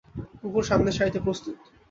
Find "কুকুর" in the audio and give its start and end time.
0.39-0.63